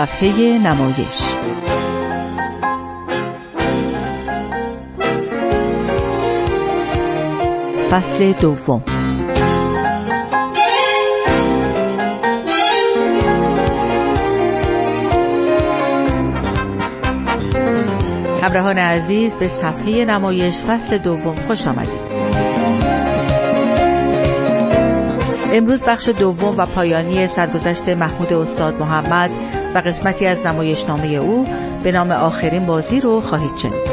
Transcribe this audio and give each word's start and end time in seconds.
صفحه 0.00 0.58
نمایش. 0.58 1.18
فصل 7.90 8.32
دوم. 8.32 8.84
همراهان 18.42 18.78
عزیز 18.78 19.34
به 19.34 19.48
صفحه 19.48 20.04
نمایش 20.04 20.64
فصل 20.64 20.98
دوم 20.98 21.34
خوش 21.34 21.66
آمدید. 21.66 21.99
امروز 25.52 25.82
بخش 25.82 26.08
دوم 26.08 26.54
و 26.56 26.66
پایانی 26.66 27.26
سرگذشت 27.26 27.88
محمود 27.88 28.32
استاد 28.32 28.74
محمد 28.80 29.30
و 29.74 29.78
قسمتی 29.78 30.26
از 30.26 30.40
نمایشنامه 30.40 31.06
او 31.06 31.46
به 31.84 31.92
نام 31.92 32.12
آخرین 32.12 32.66
بازی 32.66 33.00
رو 33.00 33.20
خواهید 33.20 33.56
شنید. 33.56 33.90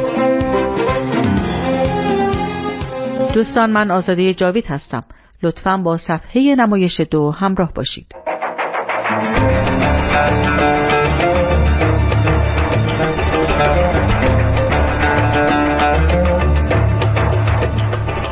دوستان 3.34 3.70
من 3.70 3.92
آزاده 3.92 4.34
جاوید 4.34 4.68
هستم. 4.68 5.02
لطفا 5.44 5.78
با 5.78 5.98
صفحه 5.98 6.56
نمایش 6.56 7.02
دو 7.02 7.32
همراه 7.32 7.74
باشید. 7.74 8.16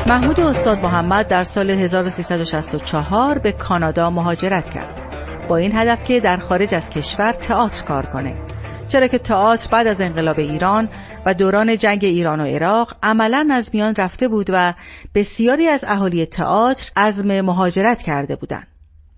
محمود 0.08 0.39
استاد 0.39 0.80
محمد 0.80 1.28
در 1.28 1.44
سال 1.44 1.70
1364 1.70 3.38
به 3.38 3.52
کانادا 3.52 4.09
مهاجرت 4.09 4.70
کرد 4.70 5.02
با 5.47 5.58
این 5.58 5.75
هدف 5.75 6.03
که 6.03 6.20
در 6.20 6.38
خارج 6.38 6.75
از 6.75 6.89
کشور 6.89 7.34
تئاتر 7.34 7.86
کار 7.86 8.06
کنه 8.06 8.36
چرا 8.88 9.08
که 9.08 9.17
تئاتر 9.17 9.70
بعد 9.72 9.88
از 9.88 10.02
انقلاب 10.02 10.39
ایران 10.39 10.89
و 11.25 11.34
دوران 11.34 11.78
جنگ 11.78 12.00
ایران 12.06 12.39
و 12.39 12.45
عراق 12.45 12.95
عملا 13.03 13.47
از 13.52 13.70
میان 13.73 13.95
رفته 13.97 14.28
بود 14.28 14.50
و 14.50 14.73
بسیاری 15.16 15.67
از 15.67 15.84
اهالی 15.88 16.25
تئاتر 16.25 16.92
عزم 16.95 17.42
مهاجرت 17.42 18.02
کرده 18.02 18.36
بودند. 18.36 18.75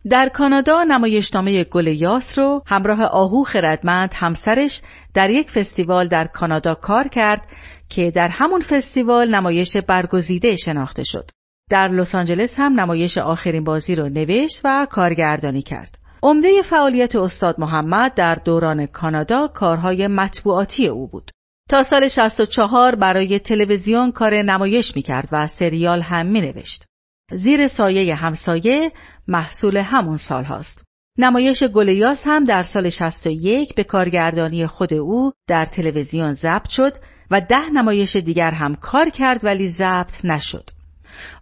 در 0.10 0.30
کانادا 0.30 0.84
نمایشنامه 0.84 1.64
گل 1.64 1.88
یاس 1.88 2.40
رو 2.40 2.64
همراه 2.66 3.04
آهو 3.04 3.44
خردمند 3.44 4.14
همسرش 4.16 4.82
در 5.14 5.30
یک 5.30 5.52
فستیوال 5.52 6.08
در 6.08 6.28
کانادا 6.28 6.76
کار 6.76 7.08
کرد 7.08 7.48
که 7.90 8.12
در 8.12 8.30
همون 8.30 8.62
فستیوال 8.62 9.36
نمایش 9.36 9.78
برگزیده 9.78 10.56
شناخته 10.56 11.04
شد. 11.04 11.30
در 11.70 11.88
لس 11.88 12.16
آنجلس 12.16 12.54
هم 12.58 12.80
نمایش 12.80 13.18
آخرین 13.18 13.64
بازی 13.64 13.96
رو 13.96 14.10
نوشت 14.10 14.62
و 14.64 14.88
کارگردانی 14.90 15.62
کرد. 15.62 15.98
عمده 16.24 16.62
فعالیت 16.62 17.16
استاد 17.16 17.60
محمد 17.60 18.14
در 18.14 18.36
دوران 18.36 18.86
کانادا 18.86 19.48
کارهای 19.48 20.08
مطبوعاتی 20.08 20.88
او 20.88 21.08
بود. 21.08 21.32
تا 21.70 21.84
سال 21.84 22.08
64 22.08 22.96
برای 22.96 23.40
تلویزیون 23.40 24.12
کار 24.12 24.42
نمایش 24.42 24.96
می 24.96 25.02
کرد 25.02 25.30
و 25.32 25.48
سریال 25.48 26.02
هم 26.02 26.26
می 26.26 26.42
نوشت. 26.42 26.87
زیر 27.32 27.68
سایه 27.68 28.16
همسایه 28.16 28.92
محصول 29.28 29.78
همون 29.78 30.18
سال 30.18 30.44
هاست. 30.44 30.84
نمایش 31.18 31.64
گلیاس 31.64 32.24
هم 32.26 32.44
در 32.44 32.64
سال 32.64 32.90
61 32.90 33.76
به 33.76 33.84
کارگردانی 33.84 34.68
خود 34.68 34.94
او 34.94 35.32
در 35.48 35.66
تلویزیون 35.66 36.34
ضبط 36.34 36.70
شد 36.70 36.94
و 37.32 37.42
ده 37.42 37.70
نمایش 37.74 38.16
دیگر 38.16 38.52
هم 38.52 38.76
کار 38.76 39.10
کرد 39.10 39.46
ولی 39.46 39.70
ضبط 39.70 40.26
نشد. 40.26 40.70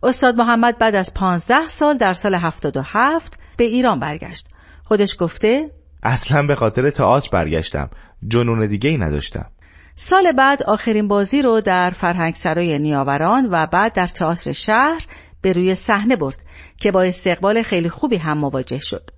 استاد 0.03 0.35
محمد 0.35 0.77
بعد 0.77 0.95
از 0.95 1.13
15 1.13 1.67
سال 1.67 1.97
در 1.97 2.13
سال 2.13 2.35
77 2.35 3.39
به 3.57 3.63
ایران 3.63 3.99
برگشت. 3.99 4.47
خودش 4.83 5.15
گفته 5.19 5.71
اصلا 6.03 6.47
به 6.47 6.55
خاطر 6.55 6.89
تئاتر 6.89 7.29
برگشتم. 7.31 7.89
جنون 8.27 8.67
دیگه 8.67 8.89
ای 8.89 8.97
نداشتم. 8.97 9.45
سال 9.95 10.31
بعد 10.31 10.63
آخرین 10.63 11.07
بازی 11.07 11.41
رو 11.41 11.61
در 11.61 11.89
فرهنگ 11.89 12.35
سرای 12.35 12.79
نیاوران 12.79 13.47
و 13.51 13.67
بعد 13.67 13.93
در 13.93 14.07
تئاتر 14.07 14.51
شهر 14.51 15.05
به 15.45 15.53
روی 15.53 15.75
صحنه 15.75 16.15
برد 16.15 16.37
که 16.77 16.91
با 16.91 17.01
استقبال 17.01 17.63
خیلی 17.63 17.89
خوبی 17.89 18.17
هم 18.17 18.37
مواجه 18.37 18.79
شد. 18.79 19.09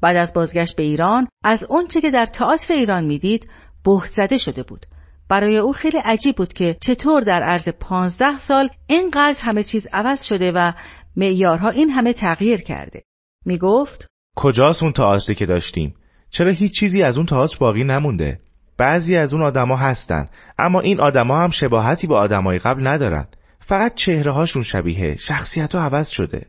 بعد 0.00 0.16
از 0.16 0.32
بازگشت 0.32 0.76
به 0.76 0.82
ایران 0.82 1.28
از 1.44 1.64
اونچه 1.64 2.00
که 2.00 2.10
در 2.10 2.26
تئاتر 2.26 2.74
ایران 2.74 3.04
می‌دید 3.04 3.48
بهت 3.84 4.06
زده 4.12 4.38
شده 4.38 4.62
بود. 4.62 4.86
برای 5.28 5.58
او 5.58 5.72
خیلی 5.72 5.98
عجیب 5.98 6.36
بود 6.36 6.52
که 6.52 6.76
چطور 6.80 7.20
در 7.20 7.42
عرض 7.42 7.68
پانزده 7.68 8.38
سال 8.38 8.68
اینقدر 8.86 9.40
همه 9.42 9.62
چیز 9.62 9.86
عوض 9.92 10.24
شده 10.24 10.52
و 10.52 10.72
معیارها 11.16 11.68
این 11.68 11.90
همه 11.90 12.12
تغییر 12.12 12.62
کرده. 12.62 13.02
می 13.44 13.58
گفت 13.58 14.06
کجاست 14.36 14.82
اون 14.82 14.92
تئاتری 14.92 15.34
که 15.34 15.46
داشتیم؟ 15.46 15.94
چرا 16.30 16.50
هیچ 16.50 16.78
چیزی 16.78 17.02
از 17.02 17.16
اون 17.16 17.26
تئاتر 17.26 17.56
باقی 17.60 17.84
نمونده؟ 17.84 18.40
بعضی 18.78 19.16
از 19.16 19.34
اون 19.34 19.42
آدما 19.42 19.76
هستن 19.76 20.28
اما 20.58 20.80
این 20.80 21.00
آدما 21.00 21.40
هم 21.40 21.50
شباهتی 21.50 22.06
با 22.06 22.18
آدمای 22.18 22.58
قبل 22.58 22.86
ندارن. 22.86 23.26
فقط 23.64 23.94
چهره 23.94 24.30
هاشون 24.30 24.62
شبیه 24.62 25.16
شخصیت 25.16 25.74
ها 25.74 25.80
عوض 25.80 26.08
شده. 26.08 26.46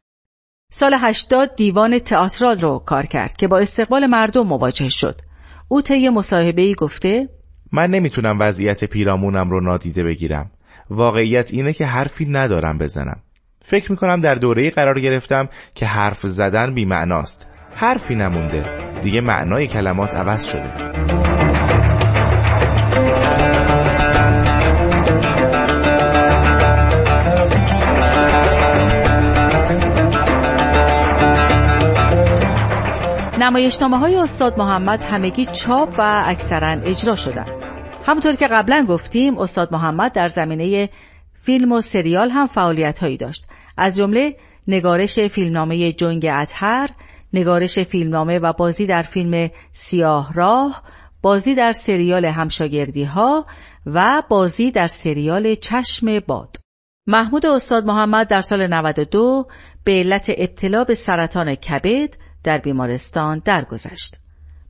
سال 0.71 0.97
80 0.99 1.55
دیوان 1.55 1.99
تئاترال 1.99 2.61
رو 2.61 2.79
کار 2.79 3.05
کرد 3.05 3.37
که 3.37 3.47
با 3.47 3.59
استقبال 3.59 4.05
مردم 4.05 4.47
مواجه 4.47 4.89
شد. 4.89 5.21
او 5.67 5.81
طی 5.81 6.09
مصاحبه 6.09 6.73
گفته 6.73 7.29
من 7.71 7.89
نمی‌تونم 7.89 8.37
وضعیت 8.39 8.85
پیرامونم 8.85 9.49
رو 9.49 9.61
نادیده 9.61 10.03
بگیرم. 10.03 10.51
واقعیت 10.89 11.53
اینه 11.53 11.73
که 11.73 11.85
حرفی 11.85 12.25
ندارم 12.25 12.77
بزنم. 12.77 13.23
فکر 13.65 13.91
می‌کنم 13.91 14.19
در 14.19 14.35
دوره 14.35 14.69
قرار 14.69 14.99
گرفتم 14.99 15.49
که 15.75 15.85
حرف 15.85 16.27
زدن 16.27 16.73
بی 16.73 16.85
معناست 16.85 17.47
حرفی 17.75 18.15
نمونده. 18.15 18.63
دیگه 19.01 19.21
معنای 19.21 19.67
کلمات 19.67 20.15
عوض 20.15 20.45
شده. 20.45 21.32
نمایشنامه 33.53 33.97
های 33.97 34.15
استاد 34.15 34.59
محمد 34.59 35.03
همگی 35.03 35.45
چاپ 35.45 35.95
و 35.97 36.23
اکثرا 36.25 36.67
اجرا 36.67 37.15
شدن. 37.15 37.45
همونطور 38.05 38.35
که 38.35 38.47
قبلا 38.47 38.85
گفتیم 38.89 39.37
استاد 39.37 39.73
محمد 39.73 40.11
در 40.11 40.27
زمینه 40.27 40.89
فیلم 41.41 41.71
و 41.71 41.81
سریال 41.81 42.29
هم 42.29 42.47
فعالیت 42.47 42.99
هایی 42.99 43.17
داشت. 43.17 43.47
از 43.77 43.95
جمله 43.95 44.35
نگارش 44.67 45.19
فیلمنامه 45.19 45.91
جنگ 45.91 46.25
اطهر 46.31 46.89
نگارش 47.33 47.79
فیلمنامه 47.79 48.39
و 48.39 48.53
بازی 48.53 48.85
در 48.85 49.01
فیلم 49.01 49.49
سیاه 49.71 50.33
راه 50.33 50.83
بازی 51.21 51.55
در 51.55 51.71
سریال 51.71 52.25
همشاگردی 52.25 53.03
ها 53.03 53.45
و 53.85 54.23
بازی 54.29 54.71
در 54.71 54.87
سریال 54.87 55.55
چشم 55.55 56.19
باد. 56.19 56.55
محمود 57.07 57.45
استاد 57.45 57.85
محمد 57.85 58.27
در 58.27 58.41
سال 58.41 58.73
92 58.73 59.47
به 59.83 59.91
علت 59.91 60.31
ابتلا 60.37 60.83
به 60.83 60.95
سرطان 60.95 61.55
کبد 61.55 62.22
در 62.43 62.57
بیمارستان 62.57 63.41
درگذشت. 63.45 64.15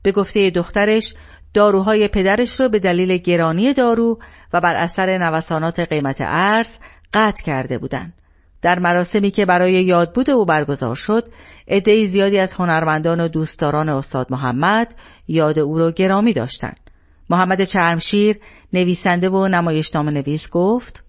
به 0.02 0.12
گفته 0.12 0.50
دخترش 0.50 1.14
داروهای 1.54 2.08
پدرش 2.08 2.60
رو 2.60 2.68
به 2.68 2.78
دلیل 2.78 3.16
گرانی 3.16 3.72
دارو 3.72 4.18
و 4.52 4.60
بر 4.60 4.74
اثر 4.74 5.18
نوسانات 5.18 5.80
قیمت 5.80 6.16
ارز 6.20 6.78
قطع 7.14 7.44
کرده 7.44 7.78
بودند. 7.78 8.12
در 8.62 8.78
مراسمی 8.78 9.30
که 9.30 9.46
برای 9.46 9.72
یادبود 9.72 10.30
او 10.30 10.44
برگزار 10.44 10.94
شد، 10.94 11.28
عده 11.68 12.06
زیادی 12.06 12.38
از 12.38 12.52
هنرمندان 12.52 13.20
و 13.20 13.28
دوستداران 13.28 13.88
استاد 13.88 14.26
محمد 14.30 14.94
یاد 15.28 15.58
او 15.58 15.78
را 15.78 15.90
گرامی 15.90 16.32
داشتند. 16.32 16.80
محمد 17.30 17.64
چرمشیر 17.64 18.36
نویسنده 18.72 19.28
و 19.28 19.48
نمایشنامه 19.48 20.10
نویس 20.10 20.50
گفت 20.50 21.04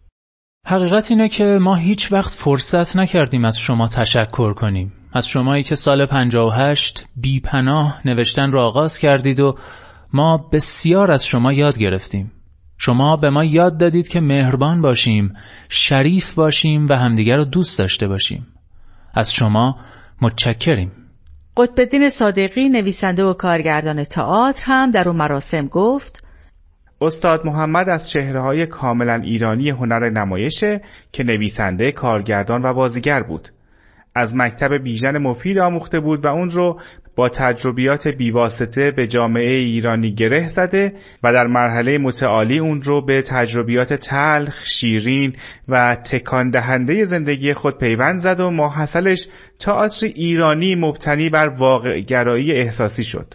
حقیقت 0.68 1.12
اینه 1.12 1.30
که 1.30 1.44
ما 1.44 1.76
هیچ 1.76 2.14
وقت 2.14 2.34
فرصت 2.34 2.98
نکردیم 2.98 3.46
از 3.46 3.60
شما 3.60 3.88
تشکر 3.88 4.54
کنیم 4.54 4.94
از 5.16 5.28
شمایی 5.28 5.64
که 5.64 5.76
سال 5.76 6.06
58 6.06 7.06
بی 7.16 7.40
پناه 7.40 8.02
نوشتن 8.06 8.52
را 8.52 8.68
آغاز 8.68 8.98
کردید 8.98 9.40
و 9.40 9.58
ما 10.14 10.38
بسیار 10.38 11.12
از 11.12 11.26
شما 11.26 11.54
یاد 11.54 11.78
گرفتیم. 11.78 12.32
شما 12.78 13.16
به 13.16 13.30
ما 13.30 13.44
یاد 13.44 13.78
دادید 13.78 14.08
که 14.08 14.20
مهربان 14.20 14.82
باشیم 14.82 15.34
شریف 15.70 16.34
باشیم 16.34 16.86
و 16.90 16.94
همدیگر 16.98 17.38
را 17.38 17.44
دوست 17.44 17.80
داشته 17.80 18.08
باشیم. 18.08 18.48
از 19.14 19.34
شما 19.34 19.76
متشکریم. 20.22 20.92
قطبدین 21.58 22.10
صادقی 22.10 22.70
نویسنده 22.70 23.24
و 23.24 23.34
کارگردان 23.34 24.04
تئاتر 24.04 24.72
هم 24.72 24.92
در 24.92 25.10
اون 25.10 25.18
مراسم 25.18 25.68
گفت 25.68 26.24
استاد 27.02 27.46
محمد 27.46 27.90
از 27.90 28.10
چهره 28.10 28.42
های 28.42 28.66
کاملا 28.66 29.22
ایرانی 29.24 29.70
هنر 29.70 30.10
نمایشه 30.10 30.82
که 31.12 31.24
نویسنده، 31.24 31.92
کارگردان 31.92 32.66
و 32.66 32.74
بازیگر 32.74 33.24
بود. 33.24 33.50
از 34.16 34.36
مکتب 34.36 34.74
بیژن 34.74 35.18
مفید 35.18 35.58
آموخته 35.58 36.00
بود 36.00 36.26
و 36.26 36.28
اون 36.28 36.50
رو 36.50 36.80
با 37.16 37.30
تجربیات 37.30 38.08
بیواسطه 38.08 38.92
به 38.92 39.08
جامعه 39.08 39.52
ایرانی 39.52 40.14
گره 40.14 40.48
زده 40.48 40.94
و 41.24 41.34
در 41.34 41.48
مرحله 41.48 41.98
متعالی 41.98 42.60
اون 42.60 42.82
رو 42.82 43.06
به 43.06 43.22
تجربیات 43.22 43.94
تلخ، 43.94 44.66
شیرین 44.66 45.36
و 45.68 45.96
تکان 45.96 46.50
دهنده 46.50 47.04
زندگی 47.04 47.54
خود 47.54 47.78
پیوند 47.78 48.20
زد 48.20 48.40
و 48.40 48.52
ماحصلش 48.52 49.28
تئاتر 49.60 50.08
ایرانی 50.08 50.76
مبتنی 50.76 51.30
بر 51.30 51.48
واقع 51.48 52.00
گرایی 52.00 52.52
احساسی 52.52 53.04
شد. 53.04 53.34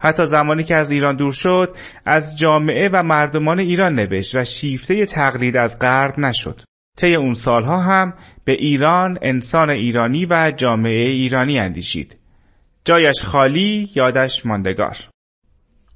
حتی 0.00 0.26
زمانی 0.26 0.64
که 0.64 0.74
از 0.74 0.90
ایران 0.90 1.16
دور 1.16 1.32
شد 1.32 1.76
از 2.06 2.38
جامعه 2.38 2.88
و 2.92 3.02
مردمان 3.02 3.58
ایران 3.58 3.94
نوشت 3.94 4.34
و 4.34 4.44
شیفته 4.44 5.06
تقلید 5.06 5.56
از 5.56 5.78
غرب 5.78 6.18
نشد. 6.18 6.67
طی 6.98 7.14
اون 7.14 7.34
سالها 7.34 7.82
هم 7.82 8.14
به 8.44 8.52
ایران، 8.52 9.18
انسان 9.22 9.70
ایرانی 9.70 10.26
و 10.30 10.52
جامعه 10.56 11.08
ایرانی 11.08 11.58
اندیشید. 11.58 12.18
جایش 12.84 13.22
خالی، 13.24 13.88
یادش 13.96 14.46
ماندگار. 14.46 14.96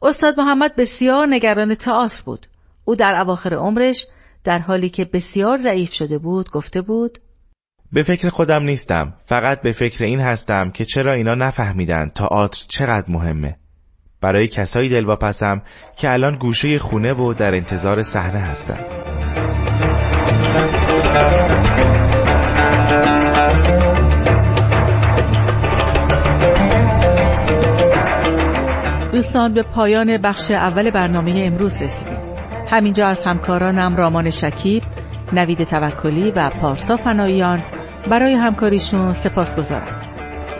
استاد 0.03 0.41
محمد 0.41 0.77
بسیار 0.77 1.27
نگران 1.31 1.75
تئاتر 1.75 2.23
بود. 2.25 2.47
او 2.85 2.95
در 2.95 3.21
اواخر 3.21 3.55
عمرش 3.55 4.07
در 4.45 4.59
حالی 4.59 4.89
که 4.89 5.05
بسیار 5.05 5.59
ضعیف 5.59 5.93
شده 5.93 6.19
بود 6.19 6.51
گفته 6.51 6.83
بود 6.83 7.19
به 7.93 8.03
فکر 8.03 8.29
خودم 8.29 8.63
نیستم 8.63 9.15
فقط 9.27 9.63
به 9.63 9.73
فکر 9.73 10.05
این 10.05 10.21
هستم 10.21 10.71
که 10.71 10.85
چرا 10.85 11.13
اینا 11.13 11.35
نفهمیدن 11.35 12.11
تئاتر 12.15 12.67
چقدر 12.69 13.11
مهمه 13.11 13.57
برای 14.21 14.49
کسایی 14.49 14.89
دلواپسم 14.89 15.63
که 15.97 16.13
الان 16.13 16.37
گوشه 16.37 16.79
خونه 16.79 17.13
و 17.13 17.35
در 17.35 17.55
انتظار 17.55 18.03
صحنه 18.03 18.39
هستن 18.39 18.85
دوستان 29.13 29.53
به 29.55 29.63
پایان 29.63 30.19
بخش 30.19 30.51
اول 30.51 30.91
برنامه 30.91 31.43
امروز 31.47 31.83
رسیدیم 31.83 32.19
همینجا 32.71 33.07
از 33.07 33.23
همکارانم 33.25 33.97
رامان 33.97 34.31
شکیب، 34.31 34.83
نوید 35.33 35.65
توکلی 35.65 36.31
و 36.31 36.51
پارسا 36.51 36.97
فناییان 36.97 37.63
برای 38.11 38.35
همکاریشون 38.35 39.15
سپاس 39.15 39.57
گذارم. 39.57 40.01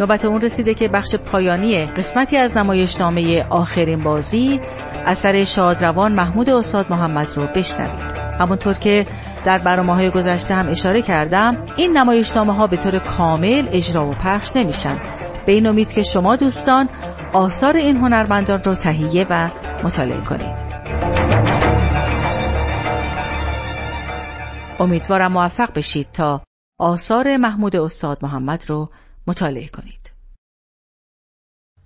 نوبت 0.01 0.25
اون 0.25 0.41
رسیده 0.41 0.75
که 0.75 0.89
بخش 0.89 1.17
پایانی 1.17 1.87
قسمتی 1.87 2.37
از 2.37 2.57
نمایشنامه 2.57 3.47
آخرین 3.51 4.03
بازی 4.03 4.61
اثر 5.07 5.45
شادروان 5.45 6.13
محمود 6.13 6.51
استاد 6.51 6.87
محمد 6.91 7.31
رو 7.37 7.47
بشنوید. 7.47 8.13
همونطور 8.41 8.75
که 8.75 9.07
در 9.45 9.59
برنامه 9.59 9.95
های 9.95 10.11
گذشته 10.11 10.55
هم 10.55 10.69
اشاره 10.69 11.03
کردم 11.03 11.67
این 11.77 11.99
نمایشنامه 11.99 12.55
ها 12.55 12.67
به 12.67 12.77
طور 12.77 12.99
کامل 12.99 13.69
اجرا 13.73 14.09
و 14.09 14.15
پخش 14.15 14.57
نمیشن. 14.57 15.01
به 15.47 15.53
این 15.53 15.67
امید 15.67 15.93
که 15.93 16.03
شما 16.03 16.37
دوستان 16.37 16.89
آثار 17.33 17.77
این 17.77 17.97
هنرمندان 17.97 18.63
رو 18.63 18.75
تهیه 18.75 19.27
و 19.31 19.51
مطالعه 19.85 20.21
کنید. 20.21 20.73
امیدوارم 24.81 25.33
موفق 25.33 25.73
بشید 25.75 26.09
تا 26.13 26.43
آثار 26.79 27.37
محمود 27.37 27.77
استاد 27.77 28.19
محمد 28.23 28.65
رو 28.69 28.91
مطالعه 29.27 29.69
کنید. 29.69 30.13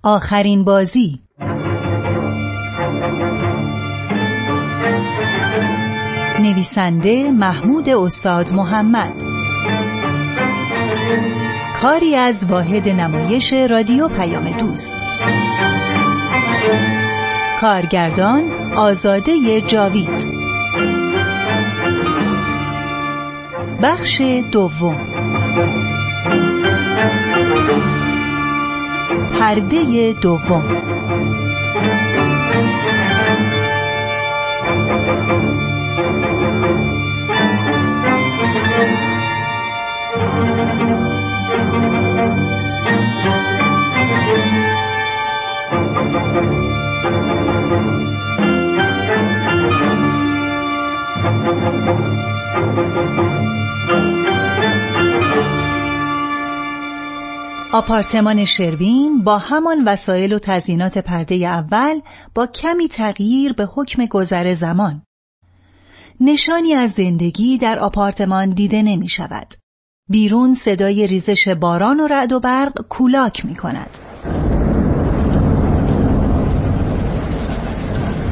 آخرین 0.02 0.64
بازی 0.64 1.25
نویسنده 6.40 7.30
محمود 7.30 7.88
استاد 7.88 8.52
محمد. 8.54 9.12
کاری 11.82 12.16
از 12.16 12.50
واحد 12.50 12.88
نمایش 12.88 13.52
رادیو 13.52 14.08
پیام 14.08 14.50
دوست. 14.50 14.96
کارگردان 17.60 18.52
آزاده 18.76 19.60
جاوید. 19.60 20.26
بخش 23.82 24.20
دوم. 24.52 24.96
پرده 29.40 30.14
دوم. 30.22 30.85
آپارتمان 57.76 58.44
شروین 58.44 59.24
با 59.24 59.38
همان 59.38 59.84
وسایل 59.84 60.32
و 60.32 60.38
تزیینات 60.38 60.98
پرده 60.98 61.34
اول 61.34 62.00
با 62.34 62.46
کمی 62.46 62.88
تغییر 62.88 63.52
به 63.52 63.68
حکم 63.74 64.06
گذر 64.06 64.54
زمان. 64.54 65.02
نشانی 66.20 66.74
از 66.74 66.90
زندگی 66.90 67.58
در 67.58 67.78
آپارتمان 67.78 68.50
دیده 68.50 68.82
نمی 68.82 69.08
شود. 69.08 69.54
بیرون 70.08 70.54
صدای 70.54 71.06
ریزش 71.06 71.48
باران 71.48 72.00
و 72.00 72.06
رعد 72.06 72.32
و 72.32 72.40
برق 72.40 72.86
کولاک 72.88 73.44
می 73.44 73.54
کند. 73.54 73.98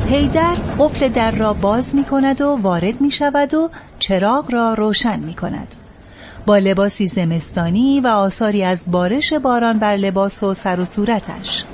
هیدر 0.09 0.55
قفل 0.79 1.09
در 1.09 1.31
را 1.31 1.53
باز 1.53 1.95
می 1.95 2.05
کند 2.05 2.41
و 2.41 2.59
وارد 2.63 3.01
می 3.01 3.11
شود 3.11 3.55
و 3.55 3.71
چراغ 3.99 4.53
را 4.53 4.75
روشن 4.75 5.21
می 5.21 5.35
کند. 5.35 5.84
با 6.47 6.59
لباسی 6.59 7.07
زمستانی 7.07 8.01
و 8.01 8.07
آثاری 8.07 8.65
از 8.65 8.83
بارش 8.91 9.33
باران 9.33 9.79
بر 9.79 9.97
لباس 9.97 10.43
و 10.43 10.55
سر 10.55 10.81
و 10.81 10.85
صورتش. 10.85 11.65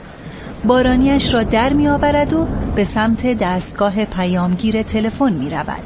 بارانیش 0.65 1.35
را 1.35 1.43
در 1.43 1.73
می 1.73 1.89
آورد 1.89 2.33
و 2.33 2.47
به 2.77 2.85
سمت 2.85 3.27
دستگاه 3.27 4.05
پیامگیر 4.05 4.83
تلفن 4.83 5.33
می 5.33 5.51
رود 5.51 5.83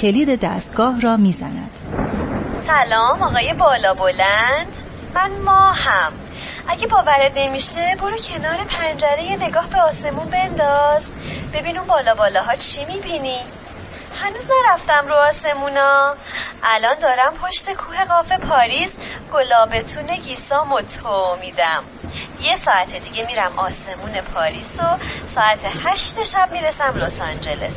کلید 0.00 0.40
دستگاه 0.40 1.00
را 1.00 1.16
می 1.16 1.32
زند 1.32 1.70
سلام 2.54 3.22
آقای 3.22 3.54
بالا 3.54 3.94
بلند. 3.94 4.66
من 5.14 5.30
ماهم. 5.44 6.12
اگه 6.68 6.86
باورت 6.86 7.32
نمیشه 7.36 7.96
برو 8.00 8.16
کنار 8.16 8.56
پنجره 8.68 9.46
نگاه 9.46 9.70
به 9.70 9.80
آسمون 9.80 10.26
بنداز. 10.30 11.06
ببین 11.54 11.78
اون 11.78 11.86
بالا 11.86 12.14
بالاها 12.14 12.56
چی 12.56 12.84
می‌بینی. 12.84 13.38
هنوز 14.20 14.46
نرفتم 14.50 15.08
رو 15.08 15.14
آسمونا. 15.14 16.14
الان 16.64 16.98
دارم 16.98 17.34
پشت 17.34 17.72
کوه 17.72 18.04
قاف 18.04 18.32
پاریس 18.32 18.94
گلابتون 19.32 20.06
گیسام 20.16 20.72
و 20.72 20.80
تو 20.80 21.36
میدم. 21.40 21.84
یه 22.40 22.56
ساعت 22.56 22.96
دیگه 23.04 23.26
میرم 23.26 23.52
آسمون 23.56 24.12
پاریس 24.34 24.80
و 24.80 24.96
ساعت 25.26 25.66
هشت 25.84 26.24
شب 26.24 26.48
می‌رسم 26.52 26.94
لس 26.96 27.20
آنجلس. 27.20 27.76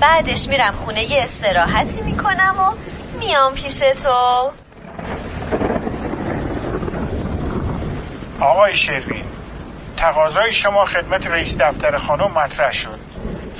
بعدش 0.00 0.48
میرم 0.48 0.72
خونه 0.72 1.02
یه 1.02 1.22
استراحتی 1.22 2.00
می‌کنم 2.02 2.56
و 2.60 2.72
میام 3.18 3.54
پیش 3.54 3.78
تو. 3.78 4.52
آقای 8.40 8.74
شروین 8.74 9.24
تقاضای 9.96 10.52
شما 10.52 10.84
خدمت 10.84 11.26
رئیس 11.26 11.58
دفتر 11.58 11.96
خانم 11.96 12.30
مطرح 12.30 12.72
شد. 12.72 12.99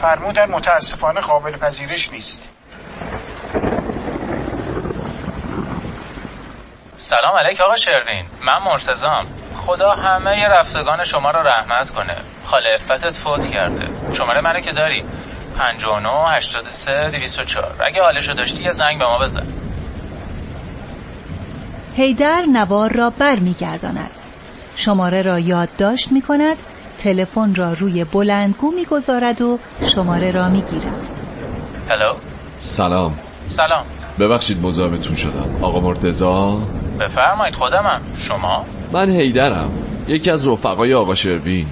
فرمودن 0.01 0.51
متاسفانه 0.51 1.21
قابل 1.21 1.57
پذیرش 1.57 2.13
نیست. 2.13 2.49
سلام 6.97 7.37
علیک 7.39 7.61
آقا 7.61 7.77
شروین 7.77 8.25
من 8.47 8.59
مرتزام 8.65 9.27
خدا 9.55 9.91
همه 9.91 10.49
رفتگان 10.49 11.05
شما 11.05 11.31
را 11.31 11.43
رحمت 11.43 11.91
کنه. 11.91 12.17
خاله 12.45 12.75
افتت 12.75 13.17
فوت 13.17 13.47
کرده. 13.47 13.89
شماره 14.13 14.41
منو 14.41 14.61
که 14.61 14.73
داری؟ 14.73 15.05
59 15.59 16.09
83 16.09 17.11
204 17.11 17.75
اگه 17.87 18.03
حالشو 18.03 18.33
داشتی 18.33 18.63
یه 18.63 18.71
زنگ 18.71 18.99
به 18.99 19.07
ما 19.07 19.19
بزن. 19.19 19.47
هیدر 21.97 22.43
نوار 22.53 22.93
را 22.93 23.11
بر 23.11 23.37
می 23.37 23.55
گرداند. 23.55 24.11
شماره 24.77 25.23
را 25.23 25.39
یادداشت 25.39 26.13
می 26.13 26.23
کند 26.23 26.57
تلفن 27.01 27.55
را 27.55 27.73
روی 27.73 28.05
بلندگو 28.05 28.71
می‌گذارد 28.71 29.43
و 29.43 29.59
شماره 29.83 30.31
را 30.31 30.49
می‌گیرد. 30.49 31.09
هلو 31.89 32.15
سلام. 32.61 33.19
سلام. 33.49 33.85
ببخشید 34.21 34.63
مزاحمتون 34.63 35.17
شدم. 35.17 35.59
آقا 35.63 35.81
مرتزا 35.81 36.63
بفرمایید 37.01 37.55
خودمم. 37.55 38.01
شما؟ 38.29 38.65
من 38.93 39.11
هیدرم 39.11 39.71
یکی 40.09 40.31
از 40.31 40.49
رفقای 40.49 40.95
آقا 40.95 41.15
شروین. 41.15 41.67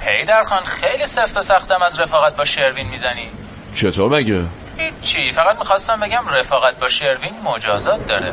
هیدر 0.00 0.42
خان 0.42 0.62
خیلی 0.64 1.06
سفت 1.06 1.36
و 1.36 1.40
سختم 1.40 1.82
از 1.86 2.00
رفاقت 2.00 2.36
با 2.36 2.44
شروین 2.44 2.88
می‌زنی. 2.90 3.26
چطور 3.74 4.18
مگه؟ 4.18 4.42
هیچی 4.76 5.30
فقط 5.30 5.58
می‌خواستم 5.58 6.00
بگم 6.00 6.38
رفاقت 6.38 6.80
با 6.80 6.88
شروین 6.88 7.32
مجازات 7.54 8.06
داره. 8.06 8.32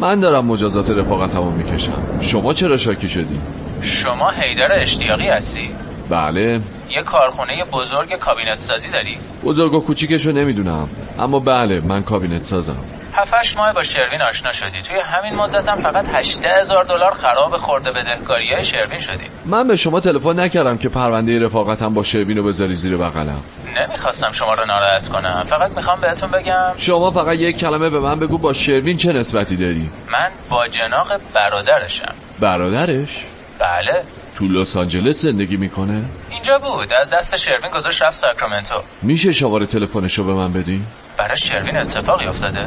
من 0.00 0.20
دارم 0.20 0.46
مجازات 0.46 0.90
رفاقتمو 0.90 1.50
می‌کشم. 1.50 2.20
شما 2.20 2.52
چرا 2.54 2.76
شاکی 2.76 3.08
شدی؟ 3.08 3.40
شما 3.82 4.30
هیدر 4.30 4.68
اشتیاقی 4.80 5.28
هستی. 5.28 5.70
بله. 6.10 6.60
یه 6.90 7.02
کارخونه 7.02 7.64
بزرگ 7.72 8.16
کابینت 8.16 8.58
سازی 8.58 8.90
داری؟ 8.90 9.18
بزرگ 9.44 9.74
و 9.74 9.80
کوچیکشو 9.80 10.32
نمی‌دونم. 10.32 10.88
اما 11.18 11.38
بله 11.38 11.80
من 11.80 12.02
کابینت 12.02 12.44
سازم. 12.44 12.76
هفتش 13.14 13.56
ماه 13.56 13.72
با 13.72 13.82
شروین 13.82 14.22
آشنا 14.22 14.52
شدی. 14.52 14.82
توی 14.82 14.96
همین 15.00 15.34
مدت 15.34 15.68
هم 15.68 15.76
فقط 15.76 16.08
18 16.14 16.48
هزار 16.60 16.84
دلار 16.84 17.10
خراب 17.10 17.56
خورده 17.56 17.90
بدهکاری 17.90 18.54
های 18.54 18.64
شروین 18.64 18.98
شدی. 18.98 19.24
من 19.44 19.68
به 19.68 19.76
شما 19.76 20.00
تلفن 20.00 20.40
نکردم 20.40 20.78
که 20.78 20.88
پرونده 20.88 21.38
رفاقتم 21.38 21.94
با 21.94 22.02
شروین 22.02 22.36
رو 22.36 22.44
بذاری 22.44 22.74
زیر 22.74 22.96
بغلم. 22.96 23.42
نمی‌خواستم 23.76 24.30
شما 24.30 24.54
رو 24.54 24.66
ناراحت 24.66 25.08
کنم. 25.08 25.44
فقط 25.46 25.70
می‌خوام 25.76 26.00
بهتون 26.00 26.30
بگم 26.30 26.72
شما 26.76 27.10
فقط 27.10 27.34
یک 27.36 27.58
کلمه 27.58 27.90
به 27.90 28.00
من 28.00 28.18
بگو 28.18 28.38
با 28.38 28.52
شروین 28.52 28.96
چه 28.96 29.12
نسبتی 29.12 29.56
داری؟ 29.56 29.90
من 30.12 30.28
با 30.50 30.68
جناق 30.68 31.12
برادرشم. 31.34 32.14
برادرش؟ 32.40 33.24
بله. 33.58 34.02
تو 34.36 34.48
لس 34.48 34.76
آنجلس 34.76 35.22
زندگی 35.22 35.56
می‌کنه؟ 35.56 36.04
اینجا 36.30 36.58
بود. 36.58 36.92
از 37.00 37.12
دست 37.12 37.36
شروین 37.36 37.70
گذاشت 37.74 38.02
رفت 38.02 38.14
ساکرامنتو. 38.14 38.74
میشه 39.02 39.32
شماره 39.32 39.66
تلفنشو 39.66 40.24
به 40.24 40.34
من 40.34 40.52
بدی؟ 40.52 40.82
برای 41.18 41.36
شروین 41.36 41.76
اتفاقی 41.76 42.26
افتاده. 42.26 42.66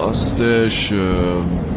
راستش 0.00 0.92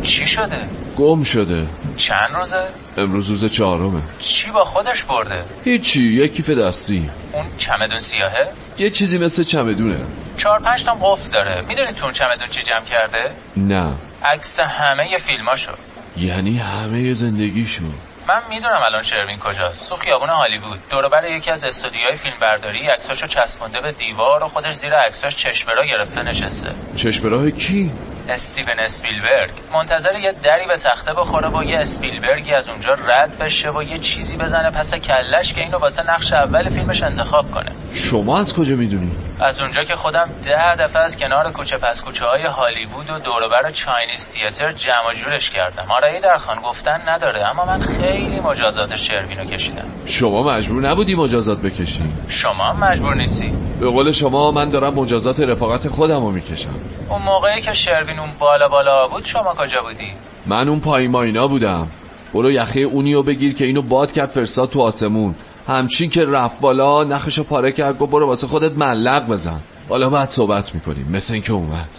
چی 0.03 0.27
شده؟ 0.27 0.69
گم 0.97 1.23
شده. 1.23 1.67
چند 1.97 2.29
روزه؟ 2.35 2.67
امروز 2.97 3.29
روز 3.29 3.45
چهارمه. 3.45 4.01
چی 4.19 4.51
با 4.51 4.63
خودش 4.63 5.03
برده؟ 5.03 5.43
هیچی 5.63 6.13
یه 6.13 6.27
کیف 6.27 6.49
دستی 6.49 7.09
اون 7.33 7.45
چمدون 7.57 7.99
سیاهه؟ 7.99 8.49
یه 8.77 8.89
چیزی 8.89 9.17
مثل 9.17 9.43
چمدونه. 9.43 9.97
چهار 10.37 10.59
پنج 10.59 10.83
تا 10.83 10.91
قفل 11.01 11.31
داره. 11.31 11.61
می‌دونی 11.67 11.93
تو 11.93 12.03
اون 12.03 12.13
چمدون 12.13 12.47
چی 12.49 12.61
جمع 12.61 12.85
کرده؟ 12.85 13.31
نه. 13.57 13.91
عکس 14.23 14.59
همه 14.59 15.17
فیلماشو. 15.17 15.71
یعنی 16.17 16.57
همه 16.57 17.13
زندگیشو. 17.13 17.83
من 18.27 18.41
می‌دونم 18.49 18.81
الان 18.85 19.03
شروین 19.03 19.39
کجاست. 19.39 19.89
تو 19.89 19.95
خیابون 19.95 20.29
هالیوود 20.29 20.79
دور 20.89 21.07
بر 21.07 21.31
یکی 21.31 21.51
از 21.51 21.63
استودیوهای 21.63 22.15
فیلم 22.15 22.35
برداری 22.41 22.87
عکساشو 22.87 23.27
چسبونده 23.27 23.81
به 23.81 23.91
دیوار 23.91 24.43
و 24.43 24.47
خودش 24.47 24.73
زیر 24.73 24.93
عکساش 24.93 25.35
چشمرا 25.35 25.85
گرفته 25.85 26.23
نشسته. 26.23 26.69
چشم 26.95 27.29
راه 27.29 27.51
کی؟ 27.51 27.91
استیون 28.29 28.79
اسپیلبرگ. 28.79 29.51
منتظر 29.73 30.19
یه 30.19 30.31
دری 30.43 30.65
به 30.67 30.77
تخته 30.77 31.13
بخوره 31.13 31.49
و 31.49 31.63
یه 31.63 31.77
اسپیلبرگی 31.77 32.53
از 32.53 32.69
اونجا 32.69 32.91
رد 32.91 33.37
بشه 33.37 33.71
و 33.71 33.83
یه 33.83 33.97
چیزی 33.97 34.37
بزنه 34.37 34.71
پس 34.71 34.93
کلش 34.93 35.53
که 35.53 35.61
اینو 35.61 35.77
واسه 35.77 36.03
نقش 36.11 36.33
اول 36.33 36.69
فیلمش 36.69 37.03
انتخاب 37.03 37.51
کنه. 37.51 37.71
شما 37.93 38.39
از 38.39 38.53
کجا 38.53 38.75
می‌دونی؟ 38.75 39.11
از 39.39 39.61
اونجا 39.61 39.83
که 39.83 39.95
خودم 39.95 40.29
ده 40.45 40.75
دفعه 40.75 41.01
از 41.01 41.17
کنار 41.17 41.51
کوچه 41.51 41.77
پس 41.77 42.01
کوچه 42.01 42.25
های 42.25 42.43
هالیوود 42.43 43.09
و 43.09 43.19
دوروبر 43.19 43.71
چاینیز 43.71 44.31
تیاتر 44.31 44.71
جمع 44.71 45.13
جورش 45.13 45.49
کردم. 45.49 45.91
آره 45.91 46.21
در 46.21 46.37
خان 46.37 46.61
گفتن 46.61 47.01
نداره 47.07 47.49
اما 47.49 47.65
من 47.65 47.81
خیلی 47.81 48.39
مجازات 48.39 48.95
شروین 48.95 49.37
رو 49.37 49.45
کشیدم. 49.45 49.87
شما 50.05 50.43
مجبور 50.43 50.81
نبودی 50.81 51.15
مجازات 51.15 51.61
بکشی. 51.61 52.03
شما 52.29 52.73
مجبور 52.73 53.15
نیستی. 53.15 53.53
به 53.79 53.89
قول 53.89 54.11
شما 54.11 54.51
من 54.51 54.69
دارم 54.69 54.93
مجازات 54.93 55.39
رفاقت 55.39 55.87
خودم 55.87 56.19
رو 56.19 56.31
می‌کشم. 56.31 56.75
اون 57.09 57.21
موقعی 57.21 57.61
که 57.61 57.71
شروین 57.71 58.19
اون 58.19 58.29
بالا 58.39 58.67
بالا 58.67 59.07
بود 59.07 59.25
شما 59.25 59.53
کجا 59.57 59.81
بودی؟ 59.81 60.11
من 60.45 60.69
اون 60.69 60.79
پایین 60.79 61.11
ماینا 61.11 61.47
بودم. 61.47 61.87
برو 62.33 62.51
یخه 62.51 62.79
اونیو 62.79 63.23
بگیر 63.23 63.53
که 63.53 63.65
اینو 63.65 63.81
باد 63.81 64.11
کرد 64.11 64.29
فرستاد 64.29 64.69
تو 64.69 64.81
آسمون. 64.81 65.35
همچین 65.67 66.09
که 66.09 66.25
رفت 66.25 66.59
بالا 66.59 67.03
نخشو 67.03 67.43
پاره 67.43 67.71
کرد 67.71 67.99
گفت 67.99 68.11
برو 68.11 68.27
واسه 68.27 68.47
خودت 68.47 68.77
ملق 68.77 69.27
بزن. 69.27 69.59
حالا 69.89 70.09
بعد 70.09 70.29
صحبت 70.29 70.75
می‌کنیم. 70.75 71.09
مثل 71.13 71.33
اینکه 71.33 71.53
اومد. 71.53 71.89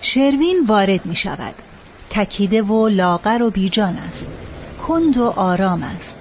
شروین 0.00 0.64
وارد 0.68 1.06
می 1.06 1.16
شود 1.16 1.54
تکیده 2.10 2.62
و 2.62 2.88
لاغر 2.88 3.42
و 3.42 3.50
بیجان 3.50 3.96
است. 3.96 4.28
کند 4.88 5.16
و 5.16 5.24
آرام 5.36 5.82
است. 5.82 6.16